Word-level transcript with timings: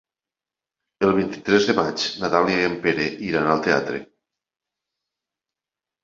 El 1.07 1.11
vint-i-tres 1.17 1.67
de 1.71 1.73
maig 1.79 2.05
na 2.23 2.29
Dàlia 2.35 2.61
i 2.61 2.65
en 2.69 2.77
Pere 2.85 3.05
iran 3.25 3.51
al 3.51 3.61
teatre. 3.67 4.01